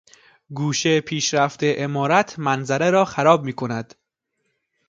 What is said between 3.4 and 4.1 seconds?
میکند.